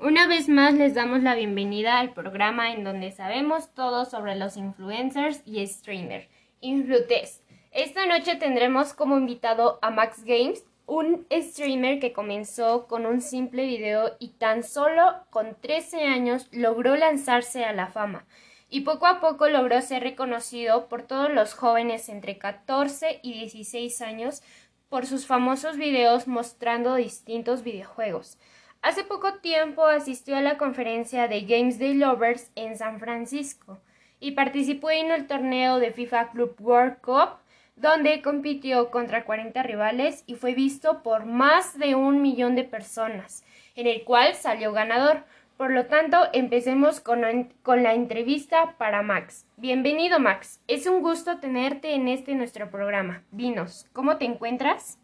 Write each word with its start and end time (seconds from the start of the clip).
Una 0.00 0.28
vez 0.28 0.48
más 0.48 0.74
les 0.74 0.94
damos 0.94 1.24
la 1.24 1.34
bienvenida 1.34 1.98
al 1.98 2.14
programa 2.14 2.72
en 2.72 2.84
donde 2.84 3.10
sabemos 3.10 3.74
todo 3.74 4.04
sobre 4.04 4.36
los 4.36 4.56
influencers 4.56 5.42
y 5.44 5.66
streamers. 5.66 6.28
Influtest. 6.60 7.42
Esta 7.72 8.06
noche 8.06 8.36
tendremos 8.36 8.94
como 8.94 9.18
invitado 9.18 9.80
a 9.82 9.90
Max 9.90 10.22
Games, 10.22 10.64
un 10.86 11.26
streamer 11.32 11.98
que 11.98 12.12
comenzó 12.12 12.86
con 12.86 13.06
un 13.06 13.20
simple 13.20 13.66
video 13.66 14.12
y 14.20 14.28
tan 14.28 14.62
solo 14.62 15.02
con 15.30 15.56
13 15.60 16.04
años 16.04 16.46
logró 16.52 16.94
lanzarse 16.94 17.64
a 17.64 17.72
la 17.72 17.88
fama 17.88 18.24
y 18.70 18.82
poco 18.82 19.06
a 19.06 19.18
poco 19.20 19.48
logró 19.48 19.82
ser 19.82 20.04
reconocido 20.04 20.88
por 20.88 21.02
todos 21.02 21.28
los 21.28 21.54
jóvenes 21.54 22.08
entre 22.08 22.38
14 22.38 23.18
y 23.24 23.32
16 23.32 24.00
años 24.02 24.44
por 24.88 25.06
sus 25.06 25.26
famosos 25.26 25.76
videos 25.76 26.28
mostrando 26.28 26.94
distintos 26.94 27.64
videojuegos. 27.64 28.38
Hace 28.80 29.04
poco 29.04 29.34
tiempo 29.34 29.84
asistió 29.84 30.36
a 30.36 30.40
la 30.40 30.56
conferencia 30.56 31.26
de 31.28 31.42
Games 31.42 31.78
Day 31.78 31.94
Lovers 31.94 32.50
en 32.54 32.76
San 32.76 33.00
Francisco 33.00 33.78
y 34.20 34.32
participó 34.32 34.90
en 34.90 35.10
el 35.10 35.26
torneo 35.26 35.78
de 35.78 35.90
FIFA 35.90 36.30
Club 36.30 36.56
World 36.60 37.00
Cup 37.00 37.38
donde 37.80 38.22
compitió 38.22 38.90
contra 38.90 39.24
40 39.24 39.62
rivales 39.62 40.24
y 40.26 40.34
fue 40.34 40.54
visto 40.54 41.02
por 41.02 41.26
más 41.26 41.78
de 41.78 41.94
un 41.94 42.22
millón 42.22 42.56
de 42.56 42.64
personas, 42.64 43.44
en 43.76 43.86
el 43.86 44.04
cual 44.04 44.34
salió 44.34 44.72
ganador. 44.72 45.24
Por 45.56 45.72
lo 45.72 45.86
tanto, 45.86 46.18
empecemos 46.32 47.00
con, 47.00 47.20
la 47.20 47.94
entrevista 47.94 48.74
para 48.78 49.02
Max. 49.02 49.44
Bienvenido, 49.56 50.20
Max. 50.20 50.60
Es 50.68 50.86
un 50.86 51.02
gusto 51.02 51.38
tenerte 51.38 51.94
en 51.94 52.08
este 52.08 52.34
nuestro 52.34 52.70
programa. 52.70 53.22
Vinos, 53.32 53.86
¿cómo 53.92 54.18
te 54.18 54.24
encuentras? 54.24 54.97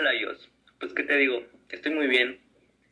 Hola, 0.00 0.12
Dios. 0.12 0.48
Pues, 0.78 0.94
¿qué 0.94 1.02
te 1.02 1.14
digo? 1.18 1.42
Estoy 1.68 1.92
muy 1.92 2.06
bien. 2.06 2.40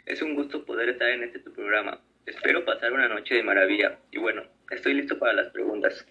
Es 0.04 0.20
un 0.20 0.34
gusto 0.34 0.66
poder 0.66 0.90
estar 0.90 1.08
en 1.08 1.22
este 1.22 1.38
tu 1.38 1.50
programa. 1.54 2.02
Espero 2.26 2.66
pasar 2.66 2.92
una 2.92 3.08
noche 3.08 3.34
de 3.34 3.42
maravilla. 3.42 3.98
Y 4.10 4.18
bueno, 4.18 4.42
estoy 4.70 4.92
listo 4.92 5.18
para 5.18 5.32
las 5.32 5.48
preguntas. 5.48 6.06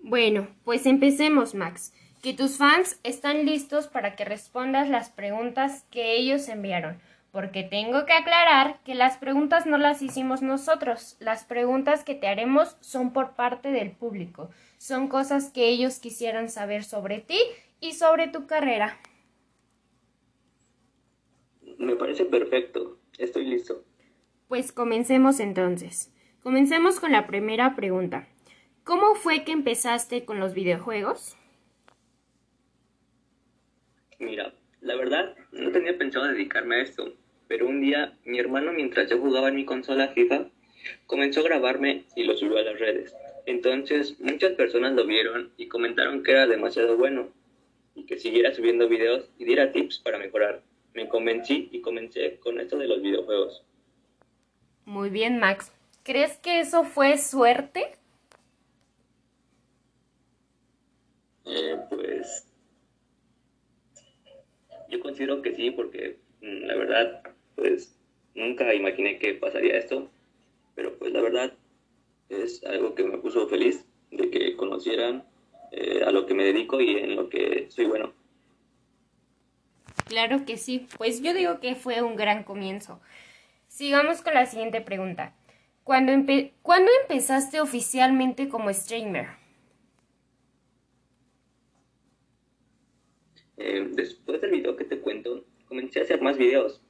Bueno, 0.00 0.54
pues 0.62 0.84
empecemos, 0.84 1.54
Max. 1.54 1.94
Que 2.22 2.34
tus 2.34 2.58
fans 2.58 3.00
están 3.04 3.46
listos 3.46 3.88
para 3.88 4.16
que 4.16 4.26
respondas 4.26 4.90
las 4.90 5.08
preguntas 5.08 5.86
que 5.90 6.14
ellos 6.14 6.46
enviaron 6.50 7.00
porque 7.32 7.64
tengo 7.64 8.06
que 8.06 8.12
aclarar 8.12 8.78
que 8.84 8.94
las 8.94 9.16
preguntas 9.16 9.66
no 9.66 9.76
las 9.76 10.02
hicimos 10.02 10.40
nosotros, 10.40 11.16
las 11.18 11.42
preguntas 11.42 12.04
que 12.04 12.14
te 12.14 12.28
haremos 12.28 12.76
son 12.78 13.12
por 13.12 13.34
parte 13.34 13.72
del 13.72 13.90
público, 13.90 14.50
son 14.78 15.08
cosas 15.08 15.50
que 15.50 15.66
ellos 15.66 15.98
quisieran 15.98 16.48
saber 16.48 16.84
sobre 16.84 17.18
ti 17.18 17.40
y 17.80 17.94
sobre 17.94 18.28
tu 18.28 18.46
carrera. 18.46 19.00
Me 21.84 21.96
parece 21.96 22.24
perfecto, 22.24 22.98
estoy 23.18 23.44
listo. 23.44 23.84
Pues 24.48 24.72
comencemos 24.72 25.38
entonces. 25.38 26.10
Comencemos 26.42 26.98
con 26.98 27.12
la 27.12 27.26
primera 27.26 27.76
pregunta. 27.76 28.26
¿Cómo 28.84 29.14
fue 29.14 29.44
que 29.44 29.52
empezaste 29.52 30.24
con 30.24 30.40
los 30.40 30.54
videojuegos? 30.54 31.36
Mira, 34.18 34.54
la 34.80 34.96
verdad 34.96 35.36
no 35.52 35.72
tenía 35.72 35.98
pensado 35.98 36.26
dedicarme 36.26 36.76
a 36.76 36.82
esto, 36.82 37.12
pero 37.48 37.68
un 37.68 37.82
día 37.82 38.16
mi 38.24 38.38
hermano 38.38 38.72
mientras 38.72 39.10
yo 39.10 39.18
jugaba 39.18 39.48
en 39.48 39.56
mi 39.56 39.66
consola 39.66 40.08
FIFA 40.08 40.48
comenzó 41.06 41.40
a 41.40 41.44
grabarme 41.44 42.04
y 42.16 42.24
lo 42.24 42.34
subió 42.34 42.56
a 42.56 42.62
las 42.62 42.78
redes. 42.78 43.14
Entonces 43.44 44.18
muchas 44.20 44.52
personas 44.52 44.94
lo 44.94 45.06
vieron 45.06 45.52
y 45.58 45.68
comentaron 45.68 46.22
que 46.22 46.32
era 46.32 46.46
demasiado 46.46 46.96
bueno 46.96 47.28
y 47.94 48.06
que 48.06 48.18
siguiera 48.18 48.54
subiendo 48.54 48.88
videos 48.88 49.28
y 49.38 49.44
diera 49.44 49.70
tips 49.70 49.98
para 49.98 50.18
mejorar. 50.18 50.62
Me 50.94 51.08
convencí 51.08 51.68
y 51.72 51.80
comencé 51.80 52.38
con 52.38 52.60
esto 52.60 52.78
de 52.78 52.86
los 52.86 53.02
videojuegos. 53.02 53.62
Muy 54.84 55.10
bien, 55.10 55.38
Max. 55.38 55.72
¿Crees 56.04 56.38
que 56.38 56.60
eso 56.60 56.84
fue 56.84 57.18
suerte? 57.18 57.96
Eh, 61.46 61.78
pues 61.90 62.46
yo 64.88 65.00
considero 65.00 65.42
que 65.42 65.54
sí, 65.54 65.70
porque 65.70 66.18
mm, 66.40 66.66
la 66.66 66.74
verdad 66.76 67.22
pues 67.54 67.96
nunca 68.34 68.74
imaginé 68.74 69.18
que 69.18 69.34
pasaría 69.34 69.78
esto, 69.78 70.08
pero 70.74 70.96
pues 70.98 71.12
la 71.12 71.20
verdad 71.20 71.52
es 72.28 72.64
algo 72.64 72.94
que 72.94 73.04
me 73.04 73.18
puso 73.18 73.48
feliz 73.48 73.84
de 74.10 74.30
que 74.30 74.56
conocieran 74.56 75.24
eh, 75.72 76.02
a 76.04 76.10
lo 76.12 76.26
que 76.26 76.34
me 76.34 76.44
dedico 76.44 76.80
y 76.80 76.96
en 76.98 77.16
lo 77.16 77.28
que 77.28 77.66
soy 77.70 77.86
bueno. 77.86 78.12
Claro 80.14 80.44
que 80.46 80.56
sí, 80.58 80.86
pues 80.96 81.22
yo 81.22 81.34
digo 81.34 81.58
que 81.58 81.74
fue 81.74 82.00
un 82.00 82.14
gran 82.14 82.44
comienzo. 82.44 83.00
Sigamos 83.66 84.22
con 84.22 84.34
la 84.34 84.46
siguiente 84.46 84.80
pregunta. 84.80 85.34
¿Cuándo, 85.82 86.12
¿Cuándo 86.62 86.92
empezaste 87.02 87.60
oficialmente 87.60 88.48
como 88.48 88.72
streamer? 88.72 89.26
Eh, 93.56 93.88
después 93.90 94.40
del 94.40 94.52
video 94.52 94.76
que 94.76 94.84
te 94.84 95.00
cuento, 95.00 95.44
comencé 95.66 95.98
a 95.98 96.02
hacer 96.04 96.22
más 96.22 96.38
videos, 96.38 96.80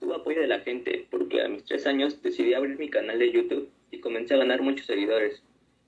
Tuve 0.00 0.16
apoyo 0.16 0.40
de 0.40 0.48
la 0.48 0.58
gente 0.58 1.06
porque 1.12 1.42
a 1.42 1.48
mis 1.48 1.64
tres 1.64 1.86
años 1.86 2.20
decidí 2.22 2.54
abrir 2.54 2.76
mi 2.76 2.90
canal 2.90 3.20
de 3.20 3.30
YouTube 3.30 3.70
y 3.92 4.00
comencé 4.00 4.34
a 4.34 4.38
ganar 4.38 4.62
muchos 4.62 4.86
seguidores. 4.86 5.44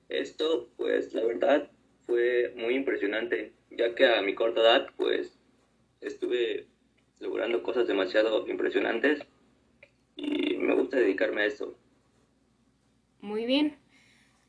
Esto, 0.09 0.69
pues, 0.77 1.13
la 1.15 1.25
verdad 1.25 1.69
fue 2.07 2.55
muy 2.55 2.77
impresionante, 2.77 3.51
ya 3.73 3.93
que 3.97 4.07
a 4.07 4.23
mi 4.23 4.37
corta 4.37 4.61
edad, 4.61 4.87
pues, 4.97 5.37
estuve 6.01 6.67
logrando 7.21 7.63
cosas 7.63 7.87
demasiado 7.87 8.47
impresionantes 8.49 9.21
y 10.17 10.57
me 10.57 10.75
gusta 10.75 10.99
dedicarme 10.99 11.43
a 11.43 11.47
esto. 11.47 11.77
Muy 13.21 13.47
bien. 13.47 13.77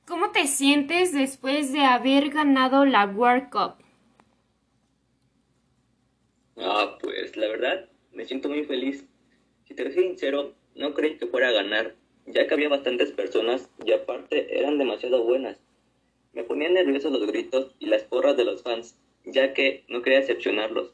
¿Cómo 0.06 0.32
te 0.32 0.48
sientes 0.48 1.14
después 1.14 1.74
de 1.74 1.82
haber 1.82 2.30
ganado 2.30 2.86
la 2.86 3.06
World 3.06 3.50
Cup? 3.50 3.84
Ah, 6.58 6.98
pues 7.02 7.36
la 7.36 7.48
verdad, 7.48 7.90
me 8.14 8.26
siento 8.26 8.50
muy 8.50 8.64
feliz 8.64 9.06
si 9.68 9.74
te 9.74 9.84
soy 9.84 10.04
sincero, 10.04 10.54
no 10.76 10.94
creí 10.94 11.18
que 11.18 11.28
fuera 11.28 11.50
a 11.50 11.52
ganar, 11.52 11.96
ya 12.26 12.48
que 12.48 12.54
había 12.54 12.70
bastantes 12.70 13.12
personas 13.12 13.70
y 13.86 13.92
aparte 13.92 14.58
eran 14.58 14.78
demasiado 14.78 15.24
buenas. 15.26 15.60
Me 16.32 16.46
ponían 16.46 16.74
nerviosos 16.74 17.12
los 17.12 17.28
gritos 17.28 17.76
y 17.80 17.88
las 17.88 18.04
porras 18.04 18.38
de 18.38 18.46
los 18.46 18.64
fans, 18.64 18.98
ya 19.26 19.54
que 19.54 19.84
no 19.90 20.02
quería 20.02 20.20
decepcionarlos. 20.20 20.94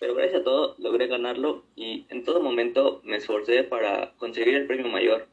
Pero 0.00 0.14
gracias 0.14 0.40
a 0.40 0.44
todo 0.44 0.74
logré 0.78 1.06
ganarlo 1.06 1.64
y 1.74 2.06
en 2.08 2.24
todo 2.24 2.40
momento 2.40 3.00
me 3.04 3.16
esforcé 3.16 3.64
para 3.64 4.12
conseguir 4.16 4.54
el 4.54 4.66
premio 4.66 4.88
mayor. 4.88 5.26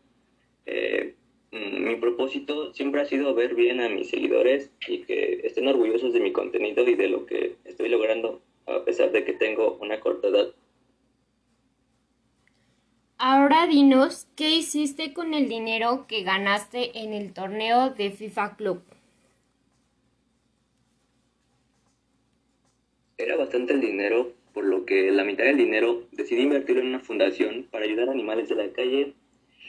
Eh, 0.65 1.15
mm, 1.51 1.87
mi 1.87 1.95
propósito 1.97 2.73
siempre 2.73 3.01
ha 3.01 3.05
sido 3.05 3.33
ver 3.35 3.53
bien 3.55 3.79
a 3.81 3.89
mis 3.89 4.09
seguidores 4.09 4.71
y 4.87 5.03
que 5.03 5.41
estén 5.43 5.67
orgullosos 5.67 6.13
de 6.13 6.19
mi 6.19 6.31
contenido 6.31 6.83
y 6.87 6.95
de 6.95 7.09
lo 7.09 7.25
que 7.25 7.55
estoy 7.65 7.89
logrando, 7.89 8.41
a 8.65 8.83
pesar 8.83 9.11
de 9.11 9.23
que 9.23 9.33
tengo 9.33 9.77
una 9.81 9.99
corta 9.99 10.27
edad. 10.27 10.53
Ahora 13.17 13.65
dinos, 13.65 14.27
¿qué 14.35 14.49
hiciste 14.49 15.13
con 15.13 15.33
el 15.33 15.47
dinero 15.47 16.05
que 16.07 16.23
ganaste 16.23 16.99
en 16.99 17.13
el 17.13 17.33
torneo 17.33 17.91
de 17.91 18.11
FIFA 18.11 18.57
Club? 18.57 18.83
Era 23.17 23.37
bastante 23.37 23.71
el 23.73 23.79
dinero, 23.79 24.33
por 24.55 24.63
lo 24.65 24.85
que 24.85 25.11
la 25.11 25.25
mitad 25.25 25.43
del 25.43 25.57
dinero 25.57 26.07
decidí 26.13 26.43
invertirlo 26.43 26.81
en 26.81 26.87
una 26.87 27.01
fundación 27.01 27.67
para 27.69 27.83
ayudar 27.83 28.07
a 28.07 28.13
animales 28.13 28.47
de 28.47 28.55
la 28.55 28.71
calle 28.71 29.13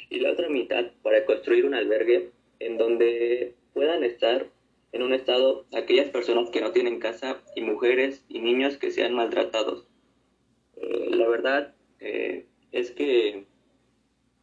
y 0.09 0.21
la 0.21 0.31
otra 0.31 0.49
mitad 0.49 0.93
para 1.03 1.25
construir 1.25 1.67
un 1.67 1.75
albergue 1.75 2.31
en 2.61 2.79
donde 2.79 3.55
puedan 3.75 4.05
estar 4.05 4.47
en 4.93 5.03
un 5.03 5.13
estado 5.13 5.67
aquellas 5.75 6.09
personas 6.11 6.51
que 6.51 6.61
no 6.61 6.71
tienen 6.71 7.01
casa 7.01 7.43
y 7.57 7.63
mujeres 7.63 8.25
y 8.29 8.39
niños 8.39 8.77
que 8.77 8.93
sean 8.93 9.13
maltratados. 9.13 9.89
Eh, 10.77 11.09
la 11.11 11.27
verdad, 11.27 11.75
eh, 11.99 12.47
es 12.71 12.93
que 12.93 13.45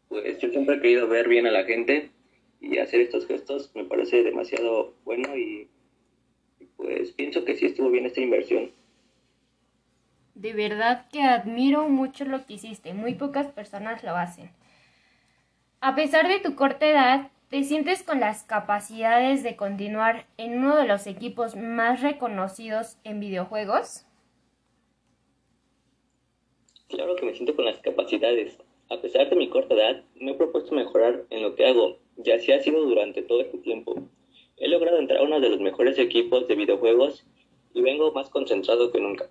pues 0.10 0.40
yo 0.40 0.50
siempre 0.50 0.76
he 0.76 0.82
querido 0.82 1.08
ver 1.08 1.30
bien 1.30 1.48
a 1.48 1.52
la 1.52 1.64
gente 1.64 2.10
y 2.60 2.80
hacer 2.80 3.00
estos 3.00 3.28
gestos 3.28 3.72
me 3.76 3.86
parece 3.86 4.24
demasiado 4.24 4.94
bueno 5.06 5.38
y, 5.38 5.70
pues 6.76 7.14
pienso 7.14 7.46
que 7.46 7.56
sí 7.56 7.66
estuvo 7.66 7.90
bien 7.90 8.06
esta 8.06 8.20
inversión. 8.20 8.83
De 10.36 10.54
verdad 10.54 11.06
que 11.12 11.22
admiro 11.22 11.88
mucho 11.90 12.26
lo 12.26 12.46
que 12.46 12.54
hiciste, 12.54 12.94
muy 12.94 13.14
pocas 13.14 13.48
personas 13.48 14.04
lo 14.04 14.16
hacen. 14.16 14.52
A 15.80 15.96
pesar 15.96 16.28
de 16.28 16.40
tu 16.40 16.56
corta 16.56 16.88
edad, 16.88 17.32
¿te 17.50 17.64
sientes 17.64 18.04
con 18.04 18.20
las 18.20 18.44
capacidades 18.44 19.44
de 19.44 19.56
continuar 19.56 20.26
en 20.38 20.58
uno 20.60 20.76
de 20.78 20.88
los 20.88 21.06
equipos 21.06 21.56
más 21.56 22.02
reconocidos 22.02 22.98
en 23.04 23.20
videojuegos? 23.20 24.06
Claro 26.90 27.16
que 27.16 27.26
me 27.26 27.36
siento 27.36 27.56
con 27.56 27.66
las 27.66 27.80
capacidades. 27.80 28.58
A 28.90 28.98
pesar 29.02 29.30
de 29.30 29.36
mi 29.36 29.50
corta 29.50 29.76
edad, 29.76 30.04
me 30.16 30.32
he 30.32 30.36
propuesto 30.36 30.74
mejorar 30.74 31.26
en 31.30 31.42
lo 31.42 31.56
que 31.56 31.68
hago, 31.68 31.98
y 32.24 32.32
así 32.32 32.52
ha 32.52 32.60
sido 32.60 32.86
durante 32.86 33.22
todo 33.22 33.42
este 33.42 33.58
tiempo. 33.60 33.96
He 34.58 34.68
logrado 34.68 34.98
entrar 34.98 35.20
a 35.20 35.24
uno 35.24 35.40
de 35.40 35.50
los 35.50 35.60
mejores 35.60 35.98
equipos 36.00 36.48
de 36.48 36.56
videojuegos 36.56 37.26
y 37.74 37.82
vengo 37.82 38.12
más 38.12 38.30
concentrado 38.30 38.92
que 38.92 39.00
nunca. 39.00 39.30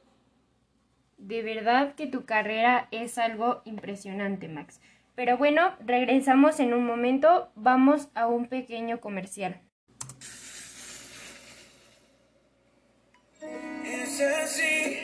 De 1.22 1.40
verdad 1.40 1.94
que 1.94 2.08
tu 2.08 2.24
carrera 2.24 2.88
es 2.90 3.16
algo 3.16 3.62
impresionante, 3.64 4.48
Max. 4.48 4.80
Pero 5.14 5.38
bueno, 5.38 5.72
regresamos 5.78 6.58
en 6.58 6.74
un 6.74 6.84
momento, 6.84 7.52
vamos 7.54 8.08
a 8.14 8.26
un 8.26 8.48
pequeño 8.48 9.00
comercial. 9.00 9.60
Es 13.40 14.20
así, 14.20 14.98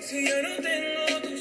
si 0.00 0.28
yo 0.28 0.42
no 0.42 0.56
tengo 0.56 1.22
tus 1.22 1.33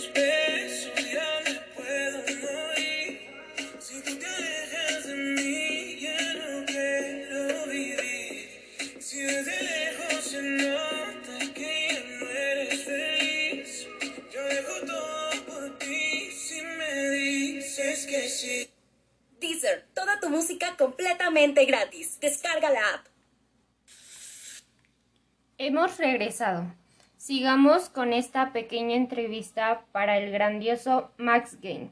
gratis. 21.52 22.20
Descarga 22.20 22.70
la 22.70 22.80
app. 22.96 23.08
Hemos 25.58 25.98
regresado. 25.98 26.74
Sigamos 27.18 27.90
con 27.90 28.14
esta 28.14 28.52
pequeña 28.52 28.96
entrevista 28.96 29.86
para 29.92 30.18
el 30.18 30.32
grandioso 30.32 31.12
Max 31.18 31.60
Game. 31.62 31.92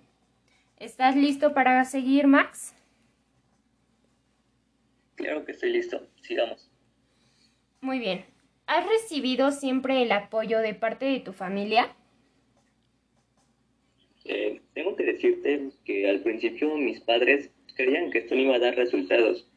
¿Estás 0.77 1.15
listo 1.15 1.53
para 1.53 1.83
seguir, 1.86 2.27
Max? 2.27 2.74
Claro 5.15 5.45
que 5.45 5.51
estoy 5.51 5.71
listo. 5.71 6.07
Sigamos. 6.21 6.69
Muy 7.81 8.00
bien. 8.00 8.25
¿Has 8.68 8.86
recibido 8.88 9.51
siempre 9.51 10.01
el 10.01 10.12
apoyo 10.12 10.59
de 10.59 10.74
parte 10.74 11.06
de 11.06 11.19
tu 11.19 11.33
familia? 11.33 11.95
Eh, 15.01 15.13
decirte 15.13 15.69
que 15.86 16.09
al 16.09 16.21
principio 16.21 16.75
mis 16.77 17.00
padres 17.01 17.50
creían 17.75 18.12
que 18.12 18.19
esto 18.19 18.36
no 18.36 18.42
iba 18.42 18.56
a 18.56 18.59
dar 18.59 18.75
resultados, 18.75 19.48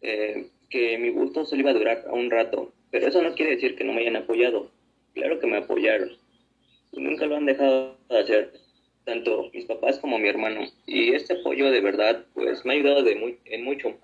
eh, 0.00 0.46
que 0.70 0.98
mi 0.98 1.10
gusto 1.10 1.44
solo 1.44 1.60
iba 1.60 1.70
a 1.70 1.74
durar 1.74 2.04
un 2.12 2.30
rato, 2.30 2.72
pero 2.90 3.06
eso 3.06 3.22
no 3.22 3.34
quiere 3.34 3.56
decir 3.56 3.76
que 3.76 3.84
no 3.84 3.92
me 3.92 4.02
hayan 4.02 4.16
apoyado. 4.16 4.70
Claro 5.14 5.38
que 5.40 5.46
me 5.46 5.56
apoyaron 5.56 6.10
nunca 6.92 7.26
lo 7.26 7.36
han 7.36 7.46
dejado 7.46 7.96
de 8.08 8.18
hacer, 8.18 8.52
tanto 9.04 9.50
mis 9.52 9.64
papás 9.66 9.98
como 9.98 10.18
mi 10.18 10.28
hermano. 10.28 10.62
Y 10.86 11.12
este 11.12 11.34
apoyo 11.34 11.70
de 11.70 11.80
verdad, 11.80 12.24
pues 12.34 12.64
me 12.64 12.72
ha 12.72 12.76
ayudado 12.76 13.02
de 13.02 13.16
muy, 13.16 13.38
en 13.44 13.64
mucho. 13.64 13.94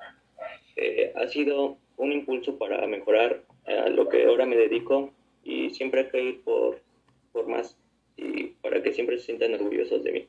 Eh, 0.76 1.12
ha 1.14 1.26
sido 1.29 1.79
un 1.96 2.12
impulso 2.12 2.58
para 2.58 2.87
mejorar 2.87 3.43
a 3.67 3.88
lo 3.88 4.08
que 4.08 4.25
ahora 4.25 4.46
me 4.46 4.56
dedico 4.56 5.12
y 5.44 5.70
siempre 5.70 6.02
hay 6.02 6.08
que 6.08 6.23
ir 6.23 6.43
por, 6.43 6.81
por 7.32 7.46
más 7.49 7.76
y 8.17 8.49
para 8.62 8.82
que 8.82 8.93
siempre 8.93 9.19
se 9.19 9.26
sientan 9.26 9.55
orgullosos 9.55 10.02
de 10.05 10.12
mí. 10.12 10.29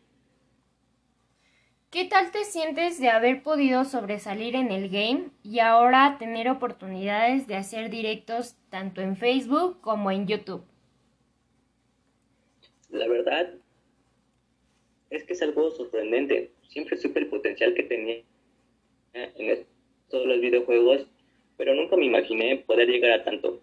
¿Qué 1.95 2.03
tal 2.03 2.29
te 2.29 2.43
sientes 2.43 2.99
de 2.99 3.07
haber 3.07 3.41
podido 3.41 3.85
sobresalir 3.85 4.57
en 4.57 4.69
el 4.69 4.89
game 4.89 5.29
y 5.43 5.59
ahora 5.59 6.17
tener 6.19 6.49
oportunidades 6.49 7.47
de 7.47 7.55
hacer 7.55 7.89
directos 7.89 8.57
tanto 8.69 8.99
en 8.99 9.15
Facebook 9.15 9.79
como 9.79 10.11
en 10.11 10.27
YouTube? 10.27 10.61
La 12.89 13.07
verdad 13.07 13.49
es 15.09 15.23
que 15.23 15.31
es 15.31 15.41
algo 15.41 15.71
sorprendente. 15.71 16.51
Siempre 16.67 16.97
supe 16.97 17.21
el 17.21 17.27
potencial 17.27 17.73
que 17.73 17.83
tenía 17.83 18.17
en 19.13 19.65
todos 20.09 20.27
los 20.27 20.41
videojuegos, 20.41 21.07
pero 21.55 21.73
nunca 21.75 21.95
me 21.95 22.07
imaginé 22.07 22.57
poder 22.57 22.89
llegar 22.89 23.13
a 23.13 23.23
tanto. 23.23 23.61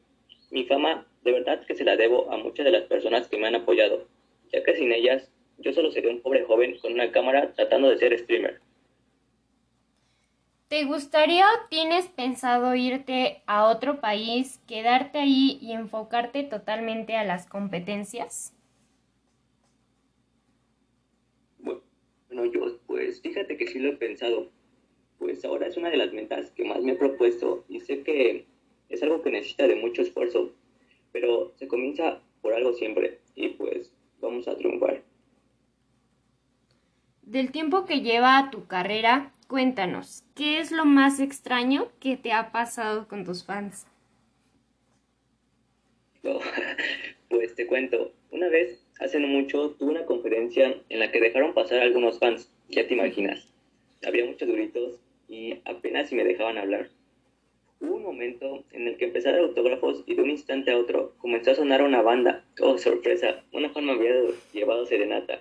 Mi 0.50 0.64
fama 0.64 1.06
de 1.22 1.32
verdad 1.32 1.66
que 1.66 1.74
se 1.74 1.84
la 1.84 1.98
debo 1.98 2.32
a 2.32 2.38
muchas 2.38 2.64
de 2.64 2.72
las 2.72 2.84
personas 2.84 3.28
que 3.28 3.36
me 3.36 3.48
han 3.48 3.56
apoyado, 3.56 4.08
ya 4.50 4.64
que 4.64 4.74
sin 4.74 4.90
ellas 4.90 5.30
yo 5.58 5.72
solo 5.72 5.90
sería 5.90 6.10
un 6.10 6.20
pobre 6.20 6.44
joven 6.44 6.78
con 6.78 6.92
una 6.92 7.10
cámara 7.12 7.52
tratando 7.52 7.88
de 7.90 7.98
ser 7.98 8.18
streamer. 8.18 8.60
¿Te 10.72 10.84
gustaría 10.84 11.44
o 11.44 11.68
tienes 11.68 12.06
pensado 12.08 12.74
irte 12.74 13.42
a 13.46 13.66
otro 13.66 14.00
país, 14.00 14.58
quedarte 14.66 15.18
ahí 15.18 15.58
y 15.60 15.72
enfocarte 15.72 16.44
totalmente 16.44 17.14
a 17.14 17.24
las 17.24 17.46
competencias? 17.46 18.54
Bueno, 21.58 22.46
yo 22.46 22.78
pues 22.86 23.20
fíjate 23.20 23.58
que 23.58 23.66
sí 23.66 23.80
lo 23.80 23.90
he 23.90 23.96
pensado. 23.96 24.50
Pues 25.18 25.44
ahora 25.44 25.66
es 25.66 25.76
una 25.76 25.90
de 25.90 25.98
las 25.98 26.14
metas 26.14 26.50
que 26.52 26.64
más 26.64 26.80
me 26.80 26.92
he 26.92 26.96
propuesto 26.96 27.66
y 27.68 27.80
sé 27.80 28.02
que 28.02 28.46
es 28.88 29.02
algo 29.02 29.20
que 29.20 29.30
necesita 29.30 29.68
de 29.68 29.76
mucho 29.76 30.00
esfuerzo, 30.00 30.52
pero 31.12 31.52
se 31.56 31.68
comienza 31.68 32.22
por 32.40 32.54
algo 32.54 32.72
siempre 32.72 33.20
y 33.34 33.50
pues 33.50 33.92
vamos 34.22 34.48
a 34.48 34.56
triunfar. 34.56 35.02
Del 37.22 37.52
tiempo 37.52 37.86
que 37.86 38.00
lleva 38.00 38.50
tu 38.50 38.66
carrera, 38.66 39.32
cuéntanos, 39.46 40.24
¿qué 40.34 40.58
es 40.58 40.72
lo 40.72 40.84
más 40.84 41.20
extraño 41.20 41.88
que 42.00 42.16
te 42.16 42.32
ha 42.32 42.50
pasado 42.50 43.06
con 43.06 43.24
tus 43.24 43.44
fans? 43.44 43.86
No, 46.24 46.40
pues 47.28 47.54
te 47.54 47.68
cuento, 47.68 48.12
una 48.32 48.48
vez, 48.48 48.84
hace 48.98 49.20
no 49.20 49.28
mucho, 49.28 49.70
tuve 49.78 49.92
una 49.92 50.04
conferencia 50.04 50.76
en 50.88 50.98
la 50.98 51.12
que 51.12 51.20
dejaron 51.20 51.54
pasar 51.54 51.78
a 51.78 51.82
algunos 51.82 52.18
fans, 52.18 52.50
ya 52.68 52.88
te 52.88 52.94
imaginas. 52.94 53.46
Había 54.04 54.26
muchos 54.26 54.48
duritos 54.48 54.98
y 55.28 55.60
apenas 55.64 56.08
si 56.08 56.16
me 56.16 56.24
dejaban 56.24 56.58
hablar. 56.58 56.88
Hubo 57.80 57.94
un 57.96 58.02
momento 58.02 58.64
en 58.72 58.88
el 58.88 58.96
que 58.96 59.04
empezaron 59.04 59.44
autógrafos 59.44 60.02
y 60.06 60.16
de 60.16 60.22
un 60.22 60.30
instante 60.30 60.72
a 60.72 60.76
otro 60.76 61.14
comenzó 61.18 61.52
a 61.52 61.54
sonar 61.54 61.82
una 61.82 62.02
banda. 62.02 62.44
Oh, 62.60 62.78
sorpresa, 62.78 63.44
una 63.52 63.70
fan 63.70 63.86
me 63.86 63.92
había 63.92 64.12
llevado 64.52 64.86
serenata. 64.86 65.40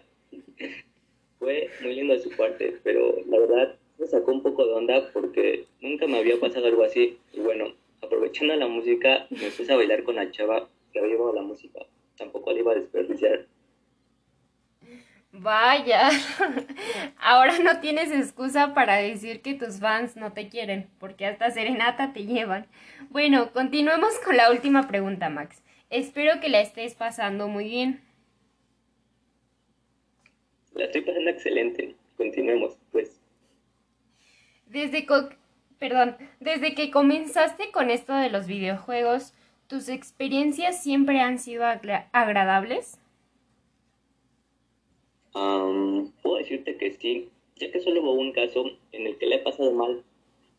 Fue 1.42 1.72
muy 1.82 1.96
lindo 1.96 2.14
de 2.14 2.20
su 2.20 2.30
parte, 2.30 2.78
pero 2.84 3.16
la 3.28 3.40
verdad 3.40 3.76
me 3.98 4.06
sacó 4.06 4.32
un 4.32 4.44
poco 4.44 4.64
de 4.64 4.74
onda 4.74 5.10
porque 5.12 5.66
nunca 5.82 6.06
me 6.06 6.20
había 6.20 6.40
pasado 6.40 6.68
algo 6.68 6.84
así. 6.84 7.18
Y 7.34 7.40
bueno, 7.40 7.74
aprovechando 8.00 8.56
la 8.56 8.68
música, 8.68 9.26
me 9.32 9.50
puse 9.50 9.74
a 9.74 9.76
bailar 9.76 10.04
con 10.04 10.18
la 10.18 10.30
chava 10.30 10.70
que 10.94 11.00
había 11.00 11.14
llevado 11.14 11.34
la 11.34 11.42
música. 11.42 11.80
Tampoco 12.16 12.52
la 12.52 12.60
iba 12.60 12.74
a 12.74 12.76
desperdiciar. 12.76 13.48
Vaya, 15.32 16.12
ahora 17.18 17.58
no 17.58 17.80
tienes 17.80 18.12
excusa 18.12 18.76
para 18.76 18.98
decir 18.98 19.42
que 19.42 19.56
tus 19.56 19.80
fans 19.80 20.16
no 20.18 20.34
te 20.34 20.48
quieren, 20.48 20.92
porque 21.00 21.26
hasta 21.26 21.50
serenata 21.50 22.14
te 22.14 22.28
llevan. 22.28 22.68
Bueno, 23.10 23.52
continuemos 23.52 24.20
con 24.20 24.38
la 24.38 24.52
última 24.52 24.88
pregunta, 24.88 25.30
Max. 25.30 25.64
Espero 25.90 26.40
que 26.40 26.50
la 26.50 26.62
estés 26.62 26.94
pasando 26.94 27.48
muy 27.48 27.64
bien. 27.64 28.11
La 30.74 30.86
estoy 30.86 31.02
pasando 31.02 31.30
excelente. 31.30 31.96
Continuemos, 32.18 32.78
pues. 32.92 33.20
Desde, 34.68 35.06
perdón, 35.80 36.16
desde 36.40 36.76
que 36.76 36.92
comenzaste 36.92 37.72
con 37.72 37.90
esto 37.90 38.14
de 38.14 38.30
los 38.30 38.48
videojuegos, 38.48 39.34
¿tus 39.68 39.90
experiencias 39.90 40.82
siempre 40.82 41.20
han 41.20 41.40
sido 41.40 41.66
agradables? 41.66 43.00
puedo 46.22 46.38
decirte 46.38 46.76
que 46.78 46.92
sí, 46.92 47.30
ya 47.56 47.72
que 47.72 47.80
solo 47.80 48.02
hubo 48.02 48.14
un 48.14 48.34
caso 48.34 48.66
en 48.92 49.08
el 49.08 49.18
que 49.18 49.28
le 49.28 49.36
he 49.36 49.40
pasado 49.40 49.72
mal. 49.72 50.04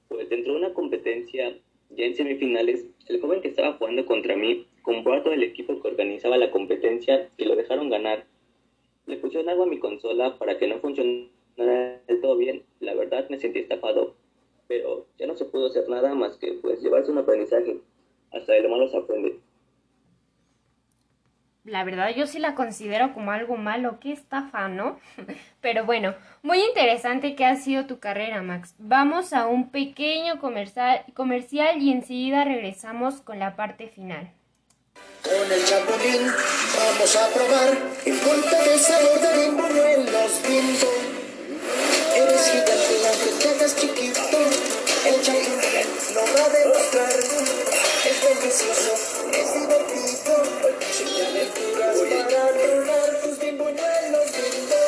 Pues 0.09 0.29
dentro 0.29 0.53
de 0.53 0.59
una 0.59 0.75
competencia, 0.75 1.57
ya 1.91 2.05
en 2.05 2.15
semifinales, 2.15 2.87
el 3.09 3.21
joven 3.21 3.41
que 3.41 3.49
estaba 3.49 3.75
jugando 3.75 4.07
contra 4.07 4.37
mí 4.37 4.67
compró 4.83 5.15
a 5.15 5.23
todo 5.23 5.33
el 5.33 5.43
equipo 5.43 5.81
que 5.81 5.89
organizaba 5.89 6.37
la 6.37 6.51
competencia 6.51 7.29
y 7.37 7.45
lo 7.45 7.57
dejaron 7.57 7.91
ganar. 7.91 8.27
Le 9.33 9.39
pusieron 9.39 9.49
agua 9.49 9.65
a 9.65 9.71
mi 9.71 9.79
consola 9.79 10.39
para 10.39 10.59
que 10.59 10.67
no 10.67 10.79
funcionara 10.81 12.03
del 12.07 12.21
todo 12.21 12.37
bien. 12.37 12.65
La 12.81 12.93
verdad 12.93 13.31
me 13.31 13.39
sentí 13.39 13.61
estafado, 13.61 14.15
pero 14.69 15.07
ya 15.19 15.27
no 15.27 15.35
se 15.37 15.47
pudo 15.47 15.69
hacer 15.69 15.89
nada 15.89 16.15
más 16.15 16.37
que 16.37 16.59
pues 16.61 16.83
llevarse 16.83 17.11
un 17.11 17.17
aprendizaje. 17.17 17.81
Hasta 18.31 18.53
de 18.53 18.61
lo 18.61 18.69
malo 18.69 18.89
se 18.89 18.99
aprende. 18.99 19.41
La 21.65 21.83
verdad 21.83 22.15
yo 22.15 22.27
sí 22.27 22.41
la 22.41 22.55
considero 22.55 23.15
como 23.15 23.31
algo 23.31 23.57
malo, 23.57 24.01
qué 24.01 24.13
estafa, 24.13 24.69
¿no? 24.69 24.99
Pero 25.63 25.87
bueno, 25.87 26.15
muy 26.43 26.59
interesante 26.59 27.35
que 27.35 27.47
ha 27.47 27.57
sido 27.57 27.87
tu 27.87 28.01
carrera, 28.01 28.43
Max. 28.43 28.75
Vamos 28.79 29.33
a 29.33 29.47
un 29.47 29.71
pequeño 29.71 30.41
comercial 30.41 31.81
y 31.81 31.91
enseguida 31.91 32.45
regresamos 32.45 33.23
con 33.23 33.39
la 33.39 33.57
parte 33.57 33.89
final. 33.89 34.31
Con 35.23 35.53
el 35.53 35.65
chapulín 35.65 36.35
vamos 36.77 37.17
a 37.17 37.29
probar 37.29 37.79
el 38.05 38.21
de 38.21 38.79
sabor 38.79 39.21
de 39.21 39.47
los 40.11 40.43
bimbo. 40.43 40.93
Eres 42.17 42.45
gigante 42.51 42.95
aunque 43.07 43.31
te 43.39 43.49
hagas 43.51 43.77
chiquito. 43.77 44.21
El 45.07 45.23
chapulín 45.23 45.89
lo 46.15 46.23
va 46.23 46.45
a 46.45 46.49
demostrar. 46.49 47.13
Es 47.13 48.19
delicioso, 48.21 48.93
es 49.33 49.55
divertido. 49.55 50.35
Sin 50.91 51.13
aventuras 51.25 51.97
para 52.11 52.49
probar 52.49 53.11
tus 53.23 53.39
bimbuñuelos 53.39 54.29
bimbo. 54.37 54.83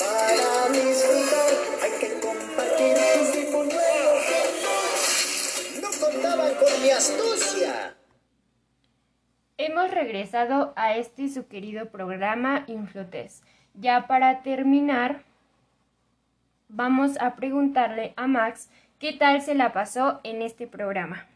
Para 0.00 0.68
disfrutar 0.72 1.52
hay 1.80 1.92
que 2.00 2.20
compartir 2.20 2.94
tus 3.14 3.28
bimbuñuelos. 3.36 4.22
No 5.80 5.90
contaba 6.00 6.46
con 6.58 6.82
mi 6.82 6.90
astucia. 6.90 8.01
Regresado 10.02 10.72
a 10.74 10.96
este 10.96 11.28
su 11.28 11.46
querido 11.46 11.90
programa 11.90 12.64
Influtes. 12.66 13.44
Ya 13.72 14.08
para 14.08 14.42
terminar, 14.42 15.22
vamos 16.68 17.16
a 17.20 17.36
preguntarle 17.36 18.12
a 18.16 18.26
Max 18.26 18.68
qué 18.98 19.12
tal 19.12 19.40
se 19.42 19.54
la 19.54 19.72
pasó 19.72 20.18
en 20.24 20.42
este 20.42 20.66
programa. 20.66 21.28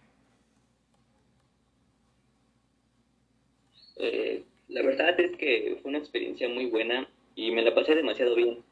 Eh, 3.99 4.42
la 4.66 4.82
verdad 4.82 5.14
es 5.20 5.37
que 5.37 5.78
fue 5.80 5.90
una 5.90 5.99
experiencia 5.99 6.49
muy 6.49 6.66
buena 6.66 7.08
y 7.37 7.52
me 7.52 7.62
la 7.62 7.73
pasé 7.73 7.94
demasiado 7.94 8.35
bien. 8.35 8.64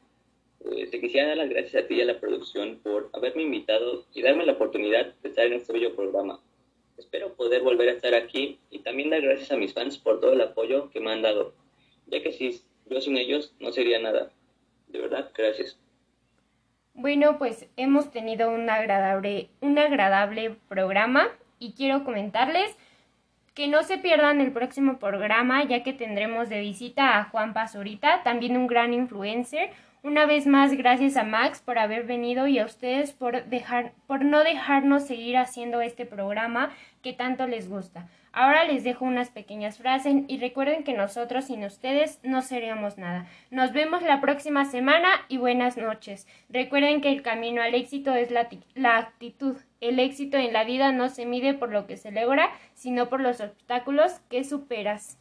Eh, 0.71 0.87
te 0.87 0.99
quisiera 0.99 1.29
dar 1.29 1.37
las 1.37 1.49
gracias 1.49 1.85
a 1.85 1.87
ti 1.87 1.93
y 1.95 2.01
a 2.01 2.05
la 2.05 2.19
producción 2.19 2.81
por 2.83 3.09
haberme 3.13 3.43
invitado 3.43 4.03
y 4.13 4.23
darme 4.23 4.45
la 4.45 4.51
oportunidad 4.51 5.15
de 5.23 5.29
estar 5.29 5.45
en 5.45 5.53
este 5.53 5.71
bello 5.71 5.95
programa. 5.95 6.41
Espero 6.97 7.33
poder 7.33 7.61
volver 7.61 7.89
a 7.89 7.93
estar 7.93 8.13
aquí 8.13 8.59
y 8.69 8.79
también 8.79 9.09
dar 9.09 9.21
gracias 9.21 9.51
a 9.51 9.57
mis 9.57 9.73
fans 9.73 9.97
por 9.97 10.19
todo 10.19 10.33
el 10.33 10.41
apoyo 10.41 10.89
que 10.89 10.99
me 10.99 11.11
han 11.11 11.21
dado, 11.21 11.53
ya 12.07 12.21
que 12.21 12.31
si 12.31 12.61
yo 12.85 13.01
sin 13.01 13.17
ellos 13.17 13.53
no 13.59 13.71
sería 13.71 13.99
nada. 13.99 14.31
De 14.87 14.99
verdad, 14.99 15.31
gracias. 15.35 15.77
Bueno, 16.93 17.37
pues 17.37 17.67
hemos 17.75 18.11
tenido 18.11 18.49
un 18.49 18.69
agradable, 18.69 19.49
un 19.59 19.77
agradable 19.77 20.55
programa 20.69 21.27
y 21.59 21.73
quiero 21.73 22.05
comentarles 22.05 22.73
que 23.53 23.67
no 23.67 23.83
se 23.83 23.97
pierdan 23.97 24.39
el 24.41 24.51
próximo 24.51 24.99
programa 24.99 25.63
ya 25.65 25.83
que 25.83 25.93
tendremos 25.93 26.49
de 26.49 26.59
visita 26.59 27.17
a 27.17 27.25
Juan 27.25 27.53
Pazurita, 27.53 28.23
también 28.23 28.55
un 28.55 28.67
gran 28.67 28.93
influencer, 28.93 29.71
una 30.05 30.27
vez 30.27 30.45
más, 30.45 30.71
gracias 30.73 31.17
a 31.17 31.23
Max 31.23 31.63
por 31.65 31.79
haber 31.79 32.03
venido 32.05 32.47
y 32.47 32.59
a 32.59 32.65
ustedes 32.65 33.11
por, 33.11 33.45
dejar, 33.45 33.93
por 34.05 34.23
no 34.23 34.43
dejarnos 34.43 35.07
seguir 35.07 35.35
haciendo 35.35 35.81
este 35.81 36.05
programa 36.05 36.69
que 37.01 37.11
tanto 37.11 37.47
les 37.47 37.67
gusta. 37.67 38.07
Ahora 38.31 38.65
les 38.65 38.83
dejo 38.83 39.03
unas 39.03 39.31
pequeñas 39.31 39.79
frases 39.79 40.13
y 40.27 40.37
recuerden 40.37 40.83
que 40.83 40.93
nosotros 40.93 41.45
sin 41.45 41.63
ustedes 41.63 42.19
no 42.21 42.43
seríamos 42.43 42.99
nada. 42.99 43.25
Nos 43.49 43.73
vemos 43.73 44.03
la 44.03 44.21
próxima 44.21 44.65
semana 44.65 45.09
y 45.27 45.37
buenas 45.37 45.75
noches. 45.75 46.27
Recuerden 46.49 47.01
que 47.01 47.09
el 47.09 47.23
camino 47.23 47.63
al 47.63 47.73
éxito 47.73 48.13
es 48.13 48.29
la, 48.29 48.47
la 48.75 48.97
actitud. 48.97 49.57
El 49.81 49.99
éxito 49.99 50.37
en 50.37 50.53
la 50.53 50.65
vida 50.65 50.91
no 50.91 51.09
se 51.09 51.25
mide 51.25 51.55
por 51.55 51.71
lo 51.71 51.87
que 51.87 51.97
se 51.97 52.11
logra, 52.11 52.51
sino 52.75 53.09
por 53.09 53.21
los 53.21 53.41
obstáculos 53.41 54.19
que 54.29 54.43
superas. 54.43 55.17